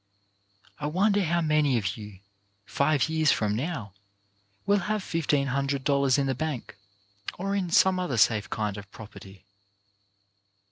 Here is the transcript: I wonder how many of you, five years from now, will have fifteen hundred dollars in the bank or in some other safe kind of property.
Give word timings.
I 0.79 0.87
wonder 0.87 1.23
how 1.23 1.41
many 1.41 1.77
of 1.77 1.95
you, 1.95 2.21
five 2.65 3.07
years 3.07 3.31
from 3.31 3.55
now, 3.55 3.93
will 4.65 4.79
have 4.89 5.03
fifteen 5.03 5.45
hundred 5.49 5.83
dollars 5.83 6.17
in 6.17 6.25
the 6.25 6.33
bank 6.33 6.75
or 7.37 7.55
in 7.55 7.69
some 7.69 7.99
other 7.99 8.17
safe 8.17 8.49
kind 8.49 8.77
of 8.77 8.89
property. 8.89 9.45